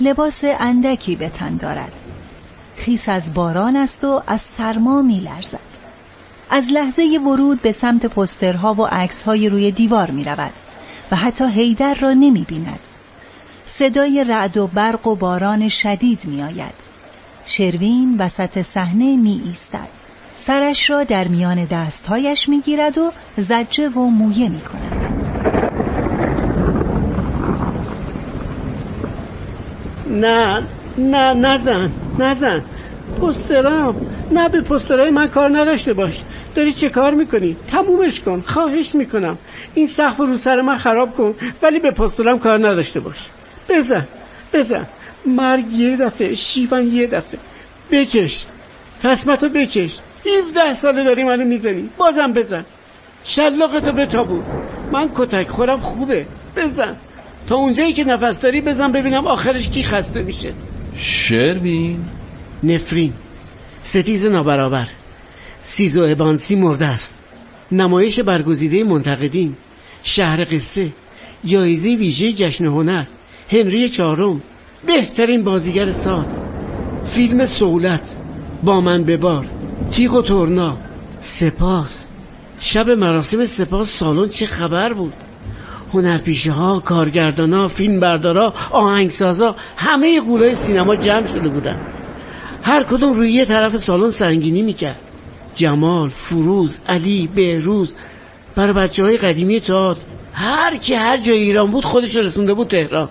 لباس 0.00 0.44
اندکی 0.60 1.16
به 1.16 1.28
تن 1.28 1.56
دارد. 1.56 1.92
خیس 2.78 3.08
از 3.08 3.34
باران 3.34 3.76
است 3.76 4.04
و 4.04 4.22
از 4.26 4.40
سرما 4.40 5.02
می 5.02 5.20
لرزد 5.20 5.68
از 6.50 6.68
لحظه 6.72 7.02
ورود 7.26 7.62
به 7.62 7.72
سمت 7.72 8.06
پسترها 8.06 8.74
و 8.74 8.86
عکسهای 8.86 9.48
روی 9.48 9.70
دیوار 9.70 10.10
می 10.10 10.24
رود 10.24 10.52
و 11.10 11.16
حتی 11.16 11.44
هیدر 11.50 11.94
را 11.94 12.12
نمی 12.12 12.44
بیند 12.44 12.80
صدای 13.66 14.24
رعد 14.24 14.56
و 14.56 14.66
برق 14.66 15.06
و 15.06 15.14
باران 15.14 15.68
شدید 15.68 16.24
می 16.24 16.42
آید 16.42 16.74
شروین 17.46 18.16
وسط 18.18 18.62
صحنه 18.62 19.16
می 19.16 19.42
ایستد 19.44 19.88
سرش 20.36 20.90
را 20.90 21.04
در 21.04 21.28
میان 21.28 21.64
دستهایش 21.64 22.48
می 22.48 22.60
گیرد 22.60 22.98
و 22.98 23.12
زجه 23.36 23.88
و 23.88 24.00
مویه 24.00 24.48
می 24.48 24.60
کند 24.60 24.98
نه 30.10 30.62
نه 30.98 31.34
نزن 31.34 31.90
نزن. 32.18 32.64
پسترام. 33.22 33.96
نه 34.30 34.48
به 34.48 34.60
پسترهای 34.60 35.10
من 35.10 35.26
کار 35.26 35.58
نداشته 35.58 35.92
باش. 35.92 36.20
داری 36.54 36.72
چه 36.72 36.88
کار 36.88 37.14
می‌کنی؟ 37.14 37.56
تمومش 37.68 38.20
کن. 38.20 38.40
خواهش 38.46 38.94
می‌کنم. 38.94 39.38
این 39.74 39.86
سقف 39.86 40.18
رو 40.18 40.34
سر 40.34 40.60
من 40.60 40.78
خراب 40.78 41.14
کن 41.16 41.34
ولی 41.62 41.80
به 41.80 41.90
پسترام 41.90 42.38
کار 42.38 42.58
نداشته 42.58 43.00
باش. 43.00 43.26
بزن 43.68 44.06
بزن. 44.52 44.86
مرگ 45.26 45.72
یه 45.72 45.96
دفعه 45.96 46.34
شیون 46.34 46.92
یه 46.92 47.06
دفعه. 47.06 47.40
بکش. 47.90 48.44
تصمتو 49.02 49.48
بکش. 49.48 49.98
17 50.48 50.74
ساله 50.74 51.04
داری 51.04 51.24
منو 51.24 51.44
می‌زنی. 51.44 51.88
بازم 51.96 52.32
بزن. 52.32 52.64
شلاقتو 53.24 53.92
بتابون 53.92 54.42
من 54.92 55.10
کتک 55.16 55.48
خورم 55.48 55.80
خوبه. 55.80 56.26
بزن. 56.56 56.96
تا 57.48 57.56
اونجایی 57.56 57.92
که 57.92 58.04
نفس 58.04 58.40
داری 58.40 58.60
بزن 58.60 58.92
ببینم 58.92 59.26
آخرش 59.26 59.68
کی 59.68 59.82
خسته 59.82 60.22
میشه. 60.22 60.52
شروین؟ 60.98 62.04
نفرین. 62.62 63.12
ستیز 63.82 64.26
نابرابر. 64.26 64.88
سیزو 65.62 66.02
ابانسی 66.02 66.54
مرده 66.54 66.86
است. 66.86 67.18
نمایش 67.72 68.20
برگزیده 68.20 68.84
منتقدین. 68.84 69.56
شهر 70.02 70.44
قصه. 70.44 70.92
جایزه 71.44 71.96
ویژه 71.96 72.32
جشن 72.32 72.64
هنر. 72.64 73.04
هنری 73.48 73.88
چهارم. 73.88 74.42
بهترین 74.86 75.44
بازیگر 75.44 75.90
سال. 75.90 76.26
فیلم 77.06 77.46
سولت 77.46 78.16
با 78.62 78.80
من 78.80 79.04
ببار 79.04 79.46
تیغ 79.90 80.14
و 80.14 80.22
تورنا 80.22 80.76
سپاس. 81.20 82.06
شب 82.60 82.90
مراسم 82.90 83.44
سپاس 83.44 83.92
سالن 83.92 84.28
چه 84.28 84.46
خبر 84.46 84.92
بود؟ 84.92 85.12
هنرپیشه 85.92 86.52
ها 86.52 86.78
کارگردان 86.78 87.52
ها 87.52 87.68
فیلم 87.68 88.00
بردارا 88.00 88.54
آهنگسازا 88.70 89.56
همه 89.76 90.20
قولای 90.20 90.54
سینما 90.54 90.96
جمع 90.96 91.26
شده 91.26 91.48
بودن. 91.48 91.80
هر 92.62 92.82
کدوم 92.82 93.12
روی 93.12 93.32
یه 93.32 93.44
طرف 93.44 93.76
سالن 93.76 94.10
سنگینی 94.10 94.62
می‌کرد. 94.62 95.00
جمال 95.54 96.08
فروز 96.08 96.78
علی 96.88 97.26
بهروز 97.34 97.94
برای 98.54 98.72
بچه 98.72 99.04
های 99.04 99.16
قدیمی 99.16 99.60
تئاتر. 99.60 100.00
هر 100.32 100.76
کی 100.76 100.94
هر 100.94 101.16
جای 101.16 101.38
ایران 101.38 101.70
بود 101.70 101.84
خودش 101.84 102.16
رسونده 102.16 102.54
بود 102.54 102.68
تهران. 102.68 103.08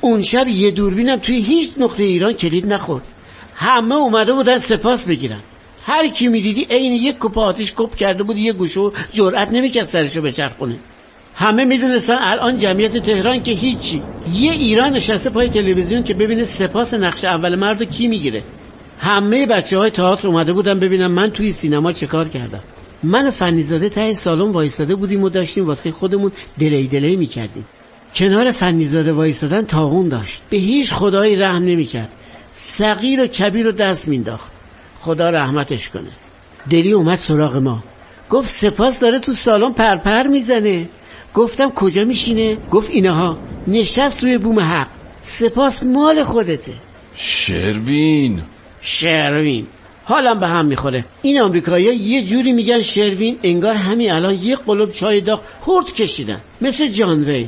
اون 0.00 0.22
شب 0.22 0.48
یه 0.48 0.70
دوربینم 0.70 1.16
توی 1.16 1.42
هیچ 1.42 1.70
نقطه 1.76 2.02
ایران 2.02 2.32
کلید 2.32 2.66
نخورد. 2.66 3.04
همه 3.54 3.94
اومده 3.94 4.32
بودن 4.32 4.58
سپاس 4.58 5.08
بگیرن. 5.08 5.40
هر 5.86 6.08
کی 6.08 6.28
می‌دیدی 6.28 6.66
عین 6.70 6.92
یک 6.92 7.16
کپ 7.20 7.38
آتیش 7.38 7.72
کپ 7.76 7.94
کرده 7.94 8.22
بود 8.22 8.36
یه 8.36 8.52
گوشو 8.52 8.92
جرأت 9.12 9.48
نمی‌کرد 9.52 9.86
سرشو 9.86 10.22
بچرخونه. 10.22 10.76
همه 11.40 11.64
می‌دونستن 11.64 12.16
الان 12.20 12.56
جمعیت 12.56 12.96
تهران 12.96 13.42
که 13.42 13.52
هیچی. 13.52 14.02
یه 14.32 14.52
ایران 14.52 14.92
نشسته 14.92 15.30
پای 15.30 15.48
تلویزیون 15.48 16.02
که 16.02 16.14
ببینه 16.14 16.44
سپاس 16.44 16.94
نقش 16.94 17.24
اول 17.24 17.54
مرد 17.54 17.82
کی 17.82 18.08
می‌گیره. 18.08 18.42
همه 18.98 19.46
بچه 19.46 19.78
های 19.78 19.90
تئاتر 19.90 20.28
اومده 20.28 20.52
بودن 20.52 20.78
ببینم 20.78 21.12
من 21.12 21.30
توی 21.30 21.52
سینما 21.52 21.92
چه 21.92 22.06
کار 22.06 22.28
کردم. 22.28 22.60
من 23.02 23.30
فنیزاده 23.30 23.88
ته 23.88 24.14
سالن 24.14 24.52
وایستاده 24.52 24.94
بودیم 24.94 25.22
و 25.22 25.28
داشتیم 25.28 25.66
واسه 25.66 25.92
خودمون 25.92 26.32
دلی 26.58 26.86
دلی 26.86 27.16
می‌کردیم. 27.16 27.64
کنار 28.14 28.50
فنیزاده 28.50 29.12
وایستادن 29.12 29.62
تاغون 29.62 30.08
داشت. 30.08 30.42
به 30.50 30.56
هیچ 30.56 30.92
خدایی 30.92 31.36
رحم 31.36 31.64
نمی‌کرد. 31.64 32.08
صغیر 32.52 33.20
و 33.20 33.26
کبیر 33.26 33.66
رو 33.66 33.72
دست 33.72 34.08
مینداخت 34.08 34.52
خدا 35.00 35.30
رحمتش 35.30 35.88
کنه. 35.88 36.10
دلی 36.70 36.92
اومد 36.92 37.18
سراغ 37.18 37.56
ما. 37.56 37.84
گفت 38.30 38.48
سپاس 38.48 39.00
داره 39.00 39.18
تو 39.18 39.32
سالن 39.32 39.72
پرپر 39.72 40.26
می‌زنه. 40.26 40.88
گفتم 41.34 41.70
کجا 41.70 42.04
میشینه؟ 42.04 42.56
گفت 42.70 42.90
اینها. 42.90 43.38
نشست 43.66 44.22
روی 44.22 44.38
بوم 44.38 44.60
حق. 44.60 44.88
سپاس 45.20 45.82
مال 45.82 46.22
خودته. 46.22 46.72
شروین. 47.16 48.42
شروین. 48.80 49.66
حالم 50.04 50.40
به 50.40 50.48
هم 50.48 50.66
می‌خوره. 50.66 51.04
این 51.22 51.40
آمریکایی 51.40 51.96
یه 51.96 52.22
جوری 52.22 52.52
میگن 52.52 52.80
شروین 52.80 53.38
انگار 53.42 53.74
همین 53.74 54.12
الان 54.12 54.34
یه 54.34 54.56
قلب 54.56 54.90
چای 54.92 55.20
داغ 55.20 55.40
هرد 55.68 55.92
کشیدن. 55.92 56.40
مثل 56.60 56.88
جان 56.88 57.24
وی 57.24 57.46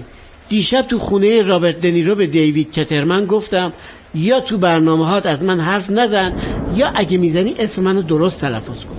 دیشب 0.48 0.82
تو 0.82 0.98
خونه 0.98 1.42
رابرت 1.42 1.80
دنیرو 1.80 2.14
به 2.14 2.26
دیوید 2.26 2.72
کترمن 2.72 3.26
گفتم 3.26 3.72
یا 4.14 4.40
تو 4.40 4.58
برنامه 4.58 5.06
هات 5.06 5.26
از 5.26 5.44
من 5.44 5.60
حرف 5.60 5.90
نزن 5.90 6.32
یا 6.76 6.86
اگه 6.94 7.18
می‌زنی 7.18 7.54
اسم 7.58 7.84
منو 7.84 8.02
درست 8.02 8.40
تلفظ 8.40 8.84
کن. 8.84 8.96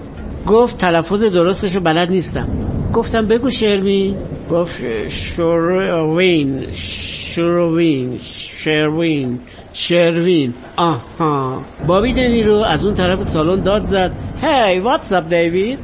گفت 0.48 0.78
تلفظ 0.78 1.24
درستشو 1.24 1.80
بلد 1.80 2.10
نیستم. 2.10 2.48
گفتم 2.94 3.28
بگو 3.28 3.50
شروین. 3.50 4.16
گفت 4.52 5.10
شروین 5.10 6.68
شروین 6.74 8.20
شروین 8.58 9.40
شروین 9.74 10.54
آها 10.78 11.62
بابی 11.88 12.14
دنیرو 12.14 12.56
از 12.56 12.86
اون 12.86 12.96
طرف 12.96 13.24
سالن 13.24 13.62
داد 13.62 13.84
زد. 13.84 14.12
هی 14.42 14.80
واتس 14.80 15.14
اپ 15.14 15.30
دیوید 15.30 15.80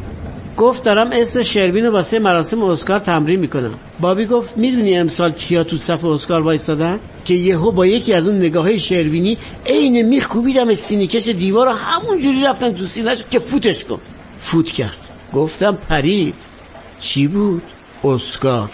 گفت 0.57 0.83
دارم 0.83 1.09
اسم 1.13 1.41
شروین 1.41 1.85
رو 1.85 1.91
واسه 1.91 2.19
مراسم 2.19 2.63
اسکار 2.63 2.99
تمرین 2.99 3.39
می‌کنم. 3.39 3.73
بابی 3.99 4.25
گفت 4.25 4.57
می‌دونی 4.57 4.97
امسال 4.97 5.31
کیا 5.31 5.63
تو 5.63 5.77
صف 5.77 6.05
اسکار 6.05 6.41
وایستادن 6.41 6.99
که 7.25 7.33
یهو 7.33 7.71
با 7.71 7.85
یکی 7.85 8.13
از 8.13 8.27
اون 8.27 8.37
نگاه 8.37 8.63
های 8.63 8.79
شروینی 8.79 9.37
عین 9.65 10.01
میخ 10.01 10.27
کوبیدم 10.27 10.73
سینه‌کش 10.73 11.27
دیوار 11.27 11.65
رو 11.67 11.73
همون 11.73 12.19
جوری 12.19 12.43
رفتن 12.43 12.73
تو 12.73 12.85
سینهش 12.85 13.23
که 13.31 13.39
فوتش 13.39 13.83
کن. 13.83 13.99
فوت 14.39 14.69
کرد. 14.69 14.97
گفتم 15.33 15.77
پرید. 15.89 16.35
چی 16.99 17.27
بود؟ 17.27 17.61
اسکار. 18.03 18.69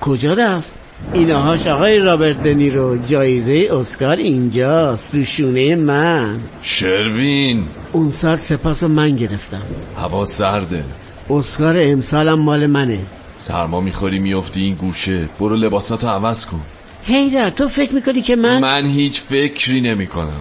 کجا 0.00 0.32
رفت؟ 0.32 0.74
اینهاش 1.12 1.66
آقای 1.66 1.98
رابرت 1.98 2.42
دنیرو 2.42 2.96
جایزه 2.96 3.68
اسکار 3.72 4.16
اینجاست 4.16 5.14
رو 5.14 5.24
شونه 5.24 5.76
من. 5.76 6.40
شروین. 6.62 7.64
اون 7.92 8.10
سال 8.10 8.36
سپاس 8.36 8.82
من 8.82 9.16
گرفتم. 9.16 9.62
هوا 9.98 10.24
سرده. 10.24 10.84
اسکار 11.30 11.74
امسالم 11.78 12.40
مال 12.40 12.66
منه. 12.66 12.98
سرما 13.38 13.80
می‌خوری 13.80 14.18
میفتی 14.18 14.62
این 14.62 14.74
گوشه. 14.74 15.28
برو 15.40 15.56
لباساتو 15.56 16.06
عوض 16.06 16.46
کن. 16.46 16.60
هیدر 17.04 17.50
تو 17.50 17.68
فکر 17.68 17.94
می‌کنی 17.94 18.22
که 18.22 18.36
من 18.36 18.60
من 18.60 18.86
هیچ 18.86 19.20
فکری 19.20 19.80
نمی‌کنم. 19.80 20.40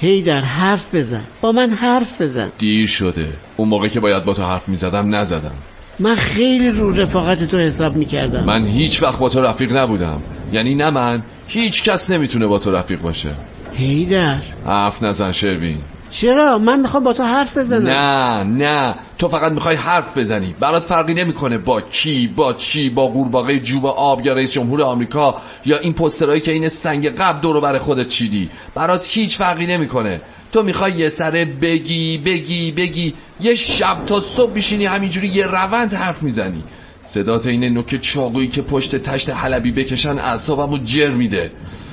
هیدر 0.00 0.40
حرف 0.40 0.94
بزن. 0.94 1.24
با 1.40 1.52
من 1.52 1.70
حرف 1.70 2.20
بزن. 2.20 2.48
دیر 2.58 2.86
شده. 2.86 3.28
اون 3.56 3.68
موقع 3.68 3.88
که 3.88 4.00
باید 4.00 4.24
با 4.24 4.34
تو 4.34 4.42
حرف 4.42 4.68
می‌زدم 4.68 5.14
نزدم. 5.14 5.54
من 5.98 6.14
خیلی 6.14 6.70
رو 6.70 6.90
رفاقت 6.90 7.44
تو 7.44 7.58
حساب 7.58 7.96
می‌کردم. 7.96 8.44
من 8.44 8.66
هیچ 8.66 9.02
وقت 9.02 9.18
با 9.18 9.28
تو 9.28 9.42
رفیق 9.42 9.76
نبودم. 9.76 10.22
یعنی 10.52 10.74
نه 10.74 10.90
من 10.90 11.22
هیچ 11.48 11.82
کس 11.82 12.10
نمی‌تونه 12.10 12.46
با 12.46 12.58
تو 12.58 12.70
رفیق 12.70 13.00
باشه. 13.00 13.30
هیدر. 13.74 14.38
حرف 14.66 15.02
نزن 15.02 15.32
شروین. 15.32 15.78
چرا؟ 16.10 16.58
من 16.58 16.80
می‌خوام 16.80 17.04
با 17.04 17.12
تو 17.12 17.22
حرف 17.22 17.58
بزنم. 17.58 17.88
نه 17.88 18.44
نه. 18.44 18.94
تو 19.18 19.28
فقط 19.28 19.52
می‌خوای 19.52 19.76
حرف 19.76 20.18
بزنی. 20.18 20.54
برات 20.60 20.82
فرقی 20.82 21.14
نمی‌کنه 21.14 21.58
با 21.58 21.80
کی 21.80 22.30
با 22.36 22.52
چی 22.52 22.90
با 22.90 23.06
قورباغه 23.06 23.58
جوب 23.58 23.86
آب 23.86 24.26
یا 24.26 24.32
رئیس 24.32 24.52
جمهور 24.52 24.82
آمریکا 24.82 25.34
یا 25.66 25.78
این 25.78 25.92
پسترهایی 25.92 26.40
که 26.40 26.52
این 26.52 26.68
سنگ 26.68 27.08
قبل 27.08 27.40
دورو 27.40 27.60
بر 27.60 27.78
خودت 27.78 28.08
چیدی. 28.08 28.50
برات 28.74 29.06
هیچ 29.08 29.36
فرقی 29.36 29.66
نمی‌کنه. 29.66 30.20
تو 30.52 30.62
می‌خوای 30.62 30.92
یه 30.92 31.08
سره 31.08 31.44
بگی 31.44 32.18
بگی 32.18 32.72
بگی. 32.72 33.14
یه 33.40 33.54
شب 33.54 34.04
تا 34.06 34.20
صبح 34.20 34.52
بیشینی 34.52 34.86
همینجوری 34.86 35.28
یه 35.28 35.46
روند 35.46 35.94
حرف 35.94 36.22
می‌زنی. 36.22 36.62
صدات 37.04 37.46
این 37.46 37.64
نوک 37.64 38.00
چاقویی 38.00 38.48
که 38.48 38.62
پشت 38.62 38.96
تشت 38.96 39.30
حلبی 39.30 39.72
بکشن 39.72 40.18
اعصابمو 40.18 40.78
جر 40.78 41.10
میده. 41.10 41.50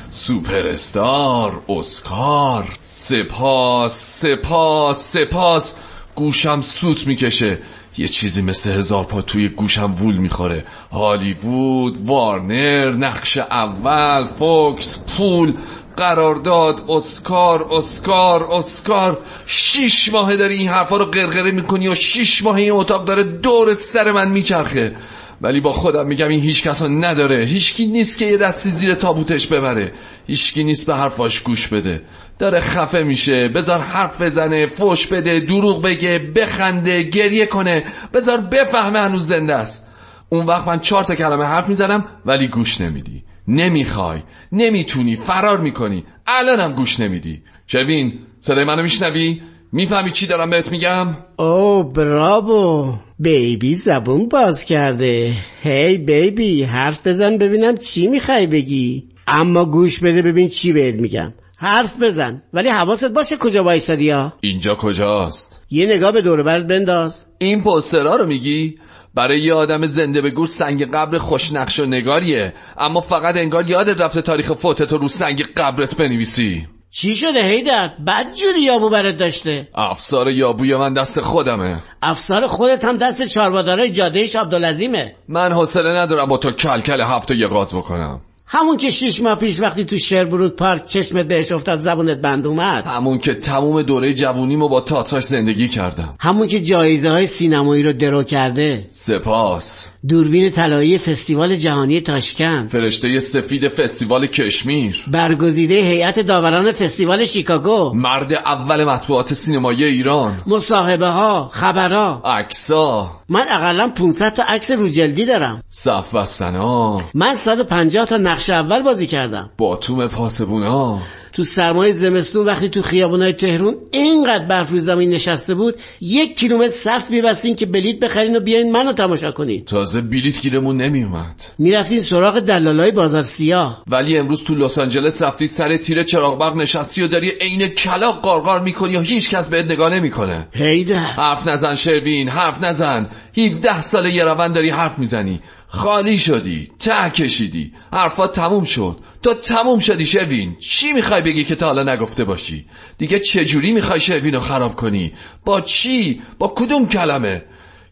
سوپر 0.09 0.67
استار 0.67 1.61
اسکار 1.69 2.77
سپاس 2.81 4.21
سپاس 4.25 5.17
سپاس. 5.17 5.75
گوشم 6.15 6.61
سوت 6.61 7.07
می‌کشه. 7.07 7.57
یه 7.97 8.07
چیزی 8.07 8.41
مثل 8.41 8.71
هزار 8.71 9.03
پا 9.03 9.21
توی 9.21 9.49
گوشم 9.49 9.93
وول 9.93 10.17
می‌خوره. 10.17 10.65
هالیوود 10.91 11.97
وارنر 12.05 12.91
نقش 12.91 13.37
اول 13.37 14.25
فوکس 14.25 15.05
پول. 15.17 15.53
قرارداد 15.99 16.85
اسکار 16.89 17.67
اسکار 17.71 18.43
اسکار. 18.51 19.17
شیش 19.45 20.13
ماهه 20.13 20.35
داری 20.35 20.53
این 20.53 20.69
حرفا 20.69 20.97
رو 20.97 21.05
قرقره 21.05 21.51
می‌کنی 21.51 21.89
و 21.89 21.95
شیش 21.95 22.43
ماه 22.43 22.55
این 22.55 22.71
اتاق 22.71 23.05
داره 23.05 23.23
دور 23.23 23.73
سر 23.73 24.11
من 24.11 24.31
میچرخه. 24.31 24.95
ولی 25.41 25.61
با 25.61 25.71
خودم 25.71 26.07
میگم 26.07 26.27
این 26.27 26.39
هیچ 26.39 26.63
کسا 26.63 26.87
نداره. 26.87 27.45
هیچکی 27.45 27.87
نیست 27.87 28.19
که 28.19 28.25
یه 28.25 28.37
دستی 28.37 28.69
زیر 28.69 28.93
تابوتش 28.93 29.47
ببره. 29.47 29.93
هیچکی 30.27 30.63
نیست 30.63 30.87
به 30.87 30.95
حرفاش 30.95 31.39
گوش 31.39 31.67
بده. 31.67 32.01
داره 32.39 32.61
خفه 32.61 33.03
میشه. 33.03 33.47
بذار 33.47 33.79
حرف 33.79 34.21
بزنه 34.21 34.65
فوش 34.65 35.07
بده 35.07 35.39
دروغ 35.39 35.83
بگه 35.83 36.31
بخنده 36.35 37.03
گریه 37.03 37.45
کنه. 37.45 37.93
بذار 38.13 38.37
بفهمه 38.37 38.99
هنوز 38.99 39.27
زنده 39.27 39.55
است. 39.55 39.91
اون 40.29 40.45
وقت 40.45 40.67
من 40.67 40.79
چهار 40.79 41.03
تا 41.03 41.15
کلمه 41.15 41.45
حرف 41.45 41.67
می‌زنم 41.67 42.05
ولی 42.25 42.47
گوش 42.47 42.81
نمیدی. 42.81 43.23
نمی‌خوای 43.49 44.19
نمی‌تونی 44.51 45.15
فرار 45.15 45.59
می‌کنی. 45.59 46.03
الانم 46.27 46.75
گوش 46.75 46.99
نمیدی. 46.99 47.41
شوین 47.67 48.13
صدای 48.39 48.65
منو 48.65 48.81
میشنوی؟ 48.81 49.41
می‌فهمی 49.71 50.11
چی 50.11 50.27
دارم 50.27 50.49
بهت 50.49 50.71
میگم؟ 50.71 51.17
او 51.39 51.83
براو 51.83 52.93
بیبی 53.19 53.75
زبون 53.75 54.27
باز 54.27 54.65
کرده. 54.65 55.33
هی 55.61 55.97
بیبی 55.97 56.63
حرف 56.63 57.07
بزن 57.07 57.37
ببینم 57.37 57.77
چی 57.77 58.07
می‌خوای 58.07 58.47
بگی. 58.47 59.03
اما 59.27 59.65
گوش 59.65 59.99
بده 59.99 60.21
ببین 60.21 60.47
چی 60.47 60.73
بهت 60.73 60.95
میگم. 60.95 61.33
حرف 61.57 62.01
بزن. 62.01 62.41
ولی 62.53 62.69
حواست 62.69 63.13
باشه 63.13 63.37
کجا 63.37 63.63
وایسادی 63.63 64.09
ها؟ 64.09 64.33
اینجا 64.41 64.75
کجاست؟ 64.75 65.61
یه 65.69 65.85
نگاه 65.85 66.11
به 66.11 66.21
دور 66.21 66.43
برت 66.43 66.67
بنداز. 66.67 67.25
این 67.37 67.63
پوسترها 67.63 68.15
رو 68.15 68.25
میگی؟ 68.25 68.75
برای 69.19 69.39
یه 69.39 69.53
آدم 69.53 69.85
زنده 69.85 70.21
به 70.21 70.29
گور 70.29 70.47
سنگ 70.47 70.91
قبر 70.91 71.17
خوشنقش 71.17 71.79
و 71.79 71.85
نگاریه. 71.85 72.53
اما 72.77 73.01
فقط 73.01 73.35
انگار 73.37 73.69
یادت 73.69 74.01
رفته 74.01 74.21
تاریخ 74.21 74.53
فوتتو 74.53 74.97
رو 74.97 75.07
سنگ 75.07 75.43
قبرت 75.57 75.97
بنویسی. 75.97 76.67
چی 76.91 77.15
شده 77.15 77.43
هیدر 77.43 77.91
بد 78.07 78.33
جوری 78.33 78.61
یابو 78.61 78.89
برات 78.89 79.17
داشته. 79.17 79.67
افسار 79.75 80.29
یابوی 80.31 80.75
من 80.75 80.93
دست 80.93 81.21
خودمه. 81.21 81.83
افسار 82.01 82.47
خودت 82.47 82.85
هم 82.85 82.97
دست 82.97 83.27
چاربادارای 83.27 83.91
جاده 83.91 84.25
عبدالعظیمه. 84.35 85.15
من 85.27 85.51
حوصله 85.51 85.89
ندارم 85.89 86.25
با 86.25 86.37
تو 86.37 86.51
کلکل 86.51 87.01
هفته 87.01 87.35
یه 87.35 87.47
غاز 87.47 87.75
بکنم. 87.75 88.21
همون 88.51 88.77
که 88.77 88.89
شیش 88.89 89.21
ماه 89.21 89.35
پیش 89.35 89.59
وقتی 89.59 89.85
تو 89.85 89.97
شربرود 89.97 90.55
پارک 90.55 90.85
چشمت 90.85 91.27
بهش 91.27 91.51
افتاد 91.51 91.79
زبونت 91.79 92.21
بند 92.21 92.47
اومد. 92.47 92.87
همون 92.87 93.17
که 93.17 93.33
تموم 93.33 93.81
دوره 93.81 94.13
جوونیمو 94.13 94.69
با 94.69 94.81
تاتراش 94.81 95.23
زندگی 95.23 95.67
کردم. 95.67 96.11
همون 96.19 96.47
که 96.47 96.61
جایزه 96.61 97.09
های 97.09 97.27
سینمایی 97.27 97.83
رو 97.83 97.93
درو 97.93 98.23
کرده. 98.23 98.85
سپاس. 98.87 99.91
دوربین 100.07 100.49
طلایی 100.49 100.97
فستیوال 100.97 101.55
جهانی 101.55 102.01
تاشکند. 102.01 102.69
فرشته 102.69 103.19
سفید 103.19 103.67
فستیوال 103.67 104.27
کشمیر. 104.27 105.05
برگزیده 105.07 105.75
هیئت 105.75 106.19
داوران 106.19 106.71
فستیوال 106.71 107.25
شیکاگو. 107.25 107.93
مرد 107.95 108.33
اول 108.33 108.83
مطبوعات 108.83 109.33
سینمایی 109.33 109.83
ایران. 109.83 110.41
مصاحبه 110.47 111.07
ها 111.07 111.49
خبرها. 111.53 112.21
عکسا 112.25 113.11
من 113.29 113.45
اقلا 113.49 113.89
500 113.89 114.33
تا 114.33 114.43
عکس 114.43 114.71
رو 114.71 114.87
جلدی 114.89 115.25
دارم. 115.25 115.63
صف 115.69 116.15
بستنا 116.15 117.01
من 117.13 117.35
150 117.35 118.05
تا 118.05 118.17
نقش 118.39 118.49
اول 118.49 118.81
بازی 118.81 119.07
کردم. 119.07 119.49
باتوم 119.57 120.07
پاسبونا 120.07 120.99
تو 121.33 121.43
سرمای 121.43 121.93
زمستون 121.93 122.45
وقتی 122.45 122.69
تو 122.69 122.81
خیابونای 122.81 123.33
تهرون 123.33 123.75
اینقدر 123.91 124.45
برف 124.45 124.69
روی 124.69 124.79
زمین 124.79 125.09
نشسته 125.09 125.55
بود 125.55 125.75
یک 126.01 126.39
کیلومتر 126.39 126.71
صف 126.71 127.09
میبستین 127.09 127.55
که 127.55 127.65
بلیت 127.65 127.99
بخرین 127.99 128.35
و 128.35 128.39
بیاین 128.39 128.71
منو 128.71 128.93
تماشا 128.93 129.31
کنین. 129.31 129.65
تازه 129.65 130.01
بلیت 130.01 130.41
گیرمون 130.41 130.77
نمیومد 130.77 131.43
می‌رفتین 131.57 132.01
سراغ 132.01 132.39
دلالای 132.39 132.91
بازار 132.91 133.23
سیاه. 133.23 133.83
ولی 133.87 134.17
امروز 134.17 134.43
تو 134.43 134.55
لس 134.55 134.77
آنجلس 134.77 135.21
رفتی 135.21 135.47
سر 135.47 135.77
تیر 135.77 136.03
چراغ 136.03 136.39
برق 136.39 136.55
نشستی 136.55 137.01
و 137.01 137.07
داری 137.07 137.29
عین 137.41 137.67
کلاق 137.67 138.21
قارقار 138.21 138.61
می‌کنی 138.61 138.95
و 138.95 139.01
هیچ 139.01 139.29
کس 139.29 139.49
بهت 139.49 139.71
نگاه 139.71 139.93
نمی‌کنه. 139.93 140.47
هیدر. 140.53 140.95
حرف 140.95 141.47
نزن 141.47 141.75
شروین 141.75 142.29
حرف 142.29 142.63
نزن. 142.63 143.09
17 143.37 143.81
سال 143.81 144.05
یه 144.05 144.23
روند 144.23 144.55
داری 144.55 144.69
حرف 144.69 144.99
می‌زنی. 144.99 145.39
خالی 145.71 146.19
شدی 146.19 146.71
ته 146.79 147.09
کشیدی 147.09 147.73
حرفات 147.93 148.35
تموم 148.35 148.63
شد. 148.63 148.97
تو 149.23 149.33
تموم 149.33 149.79
شدی 149.79 150.05
شوین 150.05 150.55
چی 150.59 150.93
می‌خوای 150.93 151.21
بگی 151.21 151.43
که 151.43 151.55
تا 151.55 151.65
حالا 151.65 151.93
نگفته 151.93 152.23
باشی؟ 152.23 152.65
دیگه 152.97 153.19
چجوری 153.19 153.71
می‌خوای 153.71 153.99
شوین 153.99 154.33
رو 154.33 154.39
خراب 154.39 154.75
کنی؟ 154.75 155.13
با 155.45 155.61
چی؟ 155.61 156.21
با 156.37 156.53
کدوم 156.55 156.87
کلمه؟ 156.87 157.43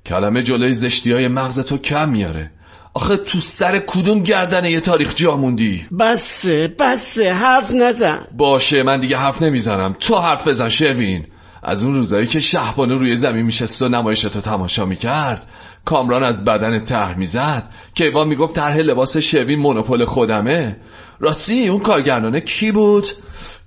کلمه 0.06 0.42
جلوی 0.44 0.74
زشتی 0.74 1.14
های 1.14 1.28
مغز 1.28 1.60
تو 1.60 1.78
کم 1.78 2.10
میاره. 2.10 2.52
آخه 2.94 3.18
تو 3.18 3.40
سر 3.40 3.80
کدوم 3.80 4.24
گردن 4.24 4.66
یه 4.66 4.80
تاریخ 4.80 5.16
جا 5.16 5.38
موندی؟ 5.38 5.86
بسه 6.00 6.76
بسه 6.80 7.34
حرف 7.34 7.72
نزن. 7.72 8.28
باشه 8.38 8.84
من 8.84 9.00
دیگه 9.00 9.18
حرف 9.18 9.42
نمی‌زنم. 9.42 9.96
تو 10.00 10.16
حرف 10.16 10.48
بزن 10.48 10.70
شوین. 10.70 11.26
از 11.64 11.84
اون 11.84 11.96
روزایی 11.96 12.28
که 12.28 12.40
شهبانو 12.40 12.96
روی 12.96 13.16
زمین 13.16 13.46
میشست 13.46 13.82
و 13.82 13.88
نمایشتو 13.88 14.42
تماشا 14.42 14.86
می‌کرد 14.86 15.48
کامران 15.88 16.24
از 16.24 16.46
بدن 16.46 16.84
طرح 16.84 17.18
می‌زد. 17.18 17.70
کیوان 17.94 18.28
می‌گفت 18.28 18.56
طرح 18.56 18.78
لباس 18.78 19.18
شوین 19.18 19.60
مونوپول 19.60 20.06
خودمه. 20.06 20.78
راستی 21.20 21.68
اون 21.68 21.80
کارگردانه 21.80 22.42
کی 22.42 22.72
بود؟ 22.72 23.08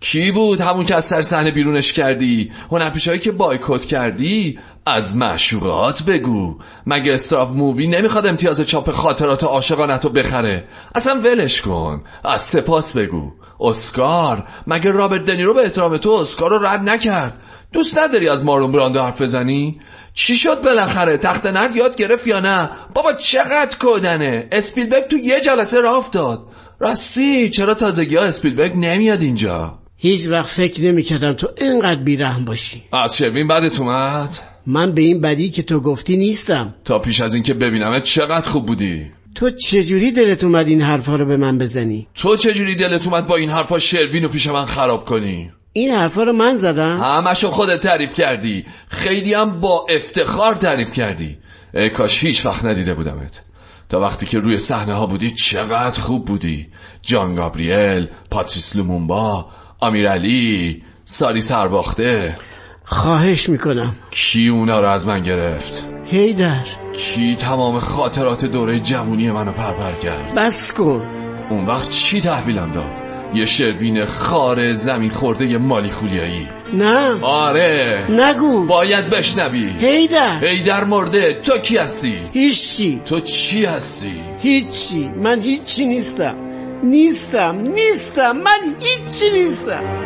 کی 0.00 0.32
بود 0.32 0.60
همون 0.60 0.84
که 0.84 0.94
از 0.94 1.04
سر 1.04 1.22
صحنه 1.22 1.50
بیرونش 1.50 1.92
کردی؟ 1.92 2.52
هنرپیشهایی 2.70 3.18
که 3.18 3.32
بایکوت 3.32 3.84
کردی؟ 3.84 4.58
از 4.86 5.16
معشوقات 5.16 6.02
بگو. 6.02 6.58
مگه 6.86 7.12
استراف 7.12 7.50
مووی 7.50 7.86
نمی‌خواد 7.86 8.26
امتیاز 8.26 8.60
چاپ 8.60 8.90
خاطرات 8.90 9.44
عاشقانتو 9.44 10.08
بخره؟ 10.08 10.64
اصلا 10.94 11.20
ولش 11.20 11.60
کن. 11.60 12.02
از 12.24 12.40
سپاس 12.40 12.96
بگو. 12.96 13.32
اسکار. 13.60 14.44
مگه 14.66 14.90
رابرت 14.90 15.24
دنیرو 15.24 15.54
به 15.54 15.60
احترام 15.60 15.96
تو 15.96 16.10
اسکار 16.10 16.50
رو 16.50 16.66
رد 16.66 16.80
نکرد؟ 16.80 17.40
دوست 17.72 17.98
نداری 17.98 18.28
از 18.28 18.44
مارون 18.44 18.72
براندو 18.72 19.00
حرف 19.00 19.22
بزنی؟ 19.22 19.80
چی 20.14 20.36
شد 20.36 20.62
بالاخره؟ 20.62 21.16
تخت 21.16 21.46
نرد 21.46 21.76
یاد 21.76 21.96
گرفت 21.96 22.26
یا 22.26 22.40
نه؟ 22.40 22.70
بابا 22.94 23.12
چقدر 23.12 23.78
کودنه. 23.78 24.48
اسپیلبرگ 24.52 25.04
تو 25.08 25.16
یه 25.16 25.40
جلسه 25.40 25.80
راه 25.80 25.96
افتاد. 25.96 26.46
راستی 26.78 27.50
چرا 27.50 27.74
تازگی 27.74 28.16
ها 28.16 28.24
اسپیلبرگ 28.24 28.72
نمیاد 28.76 29.22
اینجا؟ 29.22 29.78
هیچ 29.96 30.28
وقت 30.28 30.46
فکر 30.46 30.82
نمی‌کردم 30.82 31.32
تو 31.32 31.48
اینقدر 31.60 32.02
بیرحم 32.02 32.44
باشی. 32.44 32.82
از 32.92 33.16
شوین 33.16 33.48
بعدت 33.48 33.80
اومد. 33.80 34.38
من 34.66 34.92
به 34.92 35.02
این 35.02 35.20
بدی 35.20 35.50
که 35.50 35.62
تو 35.62 35.80
گفتی 35.80 36.16
نیستم. 36.16 36.74
تا 36.84 36.98
پیش 36.98 37.20
از 37.20 37.34
اینکه 37.34 37.54
ببینمت 37.54 38.02
چقدر 38.02 38.50
خوب 38.50 38.66
بودی. 38.66 39.06
تو 39.34 39.50
چجوری 39.50 40.12
دلت 40.12 40.44
اومد 40.44 40.68
این 40.68 40.82
حرفا 40.82 41.16
رو 41.16 41.26
به 41.26 41.36
من 41.36 41.58
بزنی؟ 41.58 42.06
تو 42.14 42.36
چجوری 42.36 42.74
دلت 42.74 43.06
اومد 43.06 43.26
با 43.26 43.36
این 43.36 43.50
حرفا 43.50 43.78
شروین 43.78 44.22
رو 44.22 44.28
پیش 44.28 44.46
من 44.46 44.66
خراب 44.66 45.04
کنی؟ 45.04 45.50
این 45.72 45.90
حرفا 45.90 46.22
رو 46.22 46.32
من 46.32 46.54
زدم؟ 46.54 47.00
همشو 47.00 47.50
خودت 47.50 47.80
تعریف 47.80 48.14
کردی. 48.14 48.66
خیلی 48.88 49.34
هم 49.34 49.60
با 49.60 49.86
افتخار 49.90 50.54
تعریف 50.54 50.92
کردی. 50.92 51.38
ای 51.74 51.88
کاش 51.88 52.24
هیچ 52.24 52.46
وقت 52.46 52.64
ندیده 52.64 52.94
بودمت. 52.94 53.42
تا 53.88 54.00
وقتی 54.00 54.26
که 54.26 54.38
روی 54.38 54.56
صحنه 54.56 54.94
ها 54.94 55.06
بودی 55.06 55.30
چقدر 55.30 56.00
خوب 56.00 56.24
بودی. 56.24 56.66
جان 57.02 57.34
گابریل 57.34 58.08
پاتریس 58.30 58.76
لومونبا 58.76 59.46
امیرعلی 59.82 60.82
ساری 61.04 61.40
سرباخته. 61.40 62.36
خواهش 62.84 63.48
می‌کنم. 63.48 63.96
کی 64.10 64.48
اونا 64.48 64.80
رو 64.80 64.88
از 64.88 65.08
من 65.08 65.22
گرفت؟ 65.22 65.86
هیدر. 66.06 66.64
کی 66.92 67.34
تمام 67.34 67.78
خاطرات 67.78 68.44
دوره 68.44 68.80
جوونی 68.80 69.30
منو 69.30 69.52
پرپر 69.52 69.92
کرد؟ 69.92 70.34
بس 70.34 70.72
کن. 70.72 71.08
اون 71.50 71.64
وقت 71.64 71.88
چی 71.88 72.20
تحویلم 72.20 72.72
داد؟ 72.72 72.99
یه 73.34 73.46
شروین 73.46 74.04
خار 74.04 74.72
زمین 74.72 75.10
خورده 75.10 75.46
یه 75.46 75.58
مالی 75.58 75.90
خولیایی. 75.90 76.48
نه. 76.72 77.24
آره. 77.24 78.04
نگو. 78.10 78.66
باید 78.66 79.10
بشنوی. 79.10 79.70
هیدر. 79.80 80.44
هیدر 80.44 80.84
مرده. 80.84 81.40
تو 81.44 81.58
کی 81.58 81.76
هستی؟ 81.76 82.18
هیچی. 82.32 83.00
تو 83.04 83.20
چی 83.20 83.64
هستی؟ 83.64 84.20
هیچی. 84.38 85.08
من 85.16 85.40
هیچی 85.40 85.84
نیستم. 85.84 86.34
نیستم. 86.82 87.56
نیستم. 87.56 88.32
من 88.32 88.74
هیچی 88.80 89.38
نیستم. 89.38 89.99